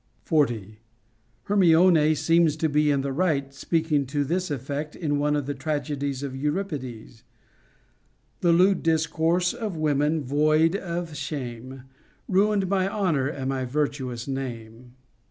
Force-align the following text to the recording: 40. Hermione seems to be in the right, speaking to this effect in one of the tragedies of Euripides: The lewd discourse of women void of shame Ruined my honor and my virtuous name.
40. 0.23 0.79
Hermione 1.43 2.15
seems 2.15 2.55
to 2.55 2.67
be 2.67 2.89
in 2.89 3.01
the 3.01 3.13
right, 3.13 3.53
speaking 3.53 4.07
to 4.07 4.23
this 4.23 4.49
effect 4.49 4.95
in 4.95 5.19
one 5.19 5.35
of 5.35 5.45
the 5.45 5.53
tragedies 5.53 6.23
of 6.23 6.35
Euripides: 6.35 7.21
The 8.39 8.51
lewd 8.51 8.81
discourse 8.81 9.53
of 9.53 9.77
women 9.77 10.23
void 10.23 10.75
of 10.75 11.15
shame 11.15 11.83
Ruined 12.27 12.67
my 12.67 12.87
honor 12.87 13.27
and 13.27 13.49
my 13.49 13.63
virtuous 13.63 14.27
name. 14.27 14.93